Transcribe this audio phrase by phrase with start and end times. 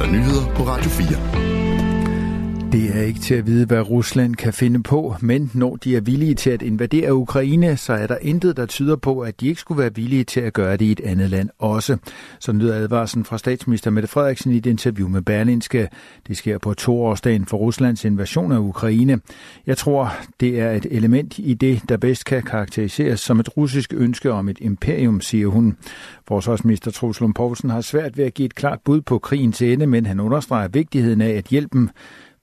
[0.00, 1.69] der nyheder på Radio 4.
[2.72, 6.00] Det er ikke til at vide, hvad Rusland kan finde på, men når de er
[6.00, 9.60] villige til at invadere Ukraine, så er der intet, der tyder på, at de ikke
[9.60, 11.96] skulle være villige til at gøre det i et andet land også.
[12.40, 15.88] Så lyder advarslen fra statsminister Mette Frederiksen i et interview med Berlinske.
[16.28, 19.20] Det sker på toårsdagen for Ruslands invasion af Ukraine.
[19.66, 23.94] Jeg tror, det er et element i det, der bedst kan karakteriseres som et russisk
[23.96, 25.76] ønske om et imperium, siger hun.
[26.28, 29.86] Forsvarsminister Truls Lund Poulsen har svært ved at give et klart bud på krigens ende,
[29.86, 31.90] men han understreger vigtigheden af, at hjælpen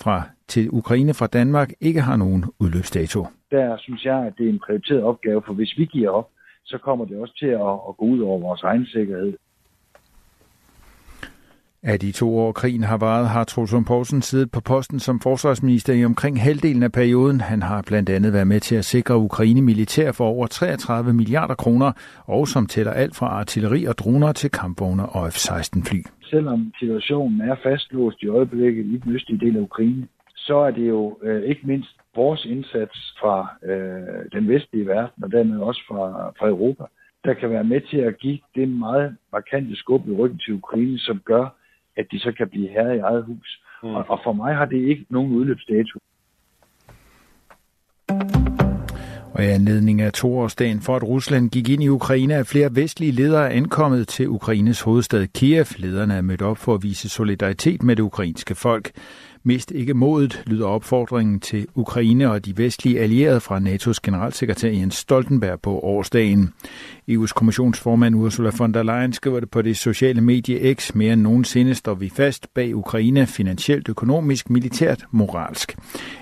[0.00, 3.26] fra til Ukraine fra Danmark ikke har nogen udløbsdato.
[3.50, 6.28] Der synes jeg, at det er en prioriteret opgave, for hvis vi giver op,
[6.64, 9.32] så kommer det også til at, at gå ud over vores egen sikkerhed.
[11.86, 15.92] Af de to år krigen har varet, har Trulsund Poulsen siddet på posten som forsvarsminister
[15.92, 17.40] i omkring halvdelen af perioden.
[17.40, 21.54] Han har blandt andet været med til at sikre Ukraine militær for over 33 milliarder
[21.54, 21.92] kroner,
[22.24, 26.02] og som tæller alt fra artilleri og droner til kampvogne og F-16 fly.
[26.34, 30.88] Selvom situationen er fastlåst i øjeblikket i den østlige del af Ukraine, så er det
[30.88, 36.30] jo øh, ikke mindst vores indsats fra øh, den vestlige verden, og dermed også fra,
[36.38, 36.84] fra Europa,
[37.24, 40.98] der kan være med til at give det meget markante skub i ryggen til Ukraine,
[40.98, 41.46] som gør,
[41.96, 43.62] at de så kan blive herre i eget hus.
[43.82, 43.94] Mm.
[43.94, 45.98] Og, og for mig har det ikke nogen udløbsdato.
[49.34, 53.12] Og i anledning af toårsdagen for, at Rusland gik ind i Ukraine, er flere vestlige
[53.12, 55.66] ledere ankommet til Ukraines hovedstad Kiev.
[55.76, 58.90] Lederne er mødt op for at vise solidaritet med det ukrainske folk.
[59.46, 64.94] Mist ikke modet, lyder opfordringen til Ukraine og de vestlige allierede fra NATO's generalsekretær Jens
[64.94, 66.52] Stoltenberg på årsdagen.
[67.10, 70.94] EU's kommissionsformand Ursula von der Leyen skriver det på det sociale medie X.
[70.94, 75.76] Mere end nogensinde står vi fast bag Ukraine finansielt, økonomisk, militært, moralsk.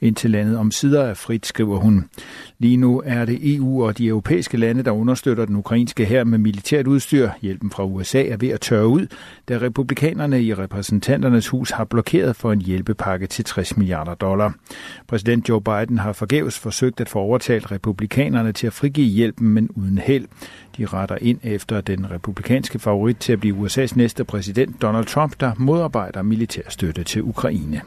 [0.00, 2.04] Indtil landet om sider er frit, skriver hun.
[2.58, 6.38] Lige nu er det EU og de europæiske lande, der understøtter den ukrainske her med
[6.38, 7.30] militært udstyr.
[7.42, 9.06] Hjælpen fra USA er ved at tørre ud,
[9.48, 14.54] da republikanerne i repræsentanternes hus har blokeret for en hjælpepakke til 60 milliarder dollar.
[15.08, 19.70] Præsident Joe Biden har forgæves forsøgt at få overtalt republikanerne til at frigive hjælpen, men
[19.70, 20.26] uden held.
[20.78, 25.40] De retter ind efter den republikanske favorit til at blive USA's næste præsident, Donald Trump,
[25.40, 27.80] der modarbejder militær støtte til Ukraine.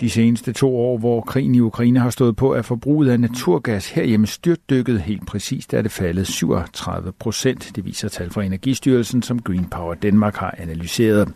[0.00, 3.90] De seneste to år, hvor krigen i Ukraine har stået på, er forbruget af naturgas
[3.90, 5.00] herhjemme styrtdykket.
[5.00, 7.72] Helt præcist er det faldet 37 procent.
[7.76, 11.28] Det viser tal fra Energistyrelsen, som Green Power Danmark har analyseret.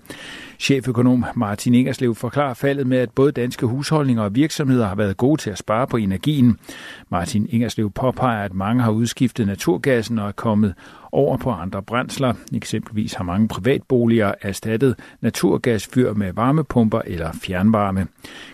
[0.58, 5.40] Cheføkonom Martin Ingerslev forklarer faldet med, at både danske husholdninger og virksomheder har været gode
[5.40, 6.58] til at spare på energien.
[7.08, 10.74] Martin Ingerslev påpeger, at mange har udskiftet naturgassen og er kommet
[11.12, 12.34] over på andre brændsler.
[12.54, 18.06] Eksempelvis har mange privatboliger erstattet naturgasfyr med varmepumper eller fjernvarme.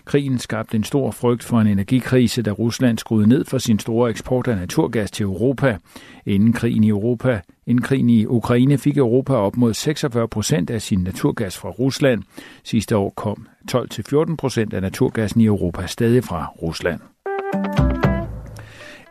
[0.05, 4.09] Krigen skabte en stor frygt for en energikrise, da Rusland skruede ned for sin store
[4.09, 5.77] eksport af naturgas til Europa.
[6.25, 10.81] Inden krigen i Europa Inden krigen i Ukraine fik Europa op mod 46 procent af
[10.81, 12.23] sin naturgas fra Rusland.
[12.63, 16.99] Sidste år kom 12-14 procent af naturgassen i Europa stadig fra Rusland.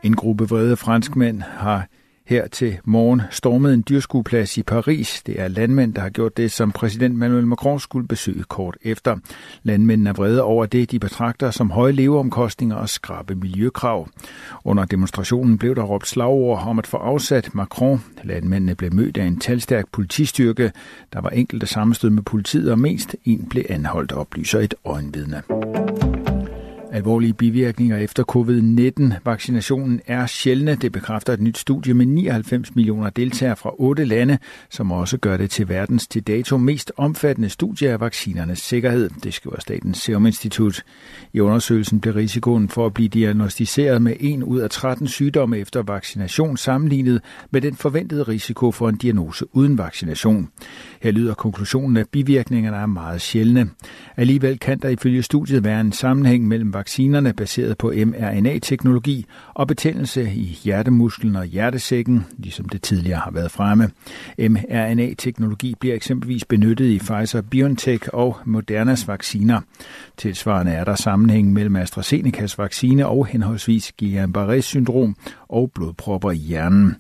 [0.05, 1.87] En gruppe vrede franskmænd har
[2.31, 5.23] her til morgen stormede en dyrskueplads i Paris.
[5.27, 9.17] Det er landmænd, der har gjort det, som præsident Emmanuel Macron skulle besøge kort efter.
[9.63, 14.09] Landmændene er vrede over det, de betragter som høje leveomkostninger og skrabe miljøkrav.
[14.65, 18.05] Under demonstrationen blev der råbt slagord om at få afsat Macron.
[18.23, 20.73] Landmændene blev mødt af en talstærk politistyrke.
[21.13, 25.43] Der var enkelte sammenstød med politiet, og mest en blev anholdt, oplyser et øjenvidne.
[26.93, 30.75] Alvorlige bivirkninger efter covid-19-vaccinationen er sjældne.
[30.75, 34.39] Det bekræfter et nyt studie med 99 millioner deltagere fra otte lande,
[34.71, 39.11] som også gør det til verdens til dato mest omfattende studie af vaccinernes sikkerhed.
[39.25, 40.83] Det skriver Statens Serum Institut.
[41.33, 45.83] I undersøgelsen blev risikoen for at blive diagnostiseret med en ud af 13 sygdomme efter
[45.83, 47.21] vaccination sammenlignet
[47.51, 50.49] med den forventede risiko for en diagnose uden vaccination.
[51.03, 53.71] Her lyder konklusionen, at bivirkningerne er meget sjældne.
[54.17, 60.33] Alligevel kan der ifølge studiet være en sammenhæng mellem vaccinerne baseret på mRNA-teknologi og betændelse
[60.35, 63.91] i hjertemusklen og hjertesækken, ligesom det tidligere har været fremme.
[64.39, 69.61] mRNA-teknologi bliver eksempelvis benyttet i Pfizer-BioNTech og Modernas vacciner.
[70.17, 75.17] Tilsvarende er der sammenhæng mellem AstraZenecas vaccine og henholdsvis Guillain-Barré syndrom
[75.49, 76.97] og blodpropper i hjernen.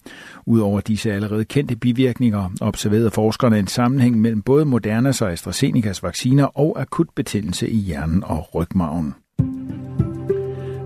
[0.46, 6.44] Udover disse allerede kendte bivirkninger observerede forskerne en sammenhæng mellem både Modernas og AstraZenecas vacciner
[6.44, 9.14] og akut betændelse i hjernen og rygmarven.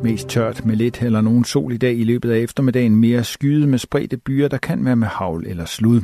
[0.05, 2.97] Mest tørt med lidt eller nogen sol i dag i løbet af eftermiddagen.
[2.97, 6.01] Mere skyde med spredte byer, der kan være med havl eller slud.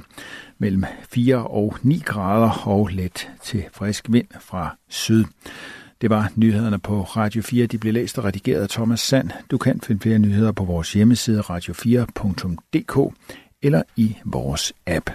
[0.58, 5.24] Mellem 4 og 9 grader og let til frisk vind fra syd.
[6.00, 7.66] Det var nyhederne på Radio 4.
[7.66, 9.30] De blev læst og redigeret af Thomas Sand.
[9.50, 13.14] Du kan finde flere nyheder på vores hjemmeside radio4.dk
[13.62, 15.10] eller i vores app.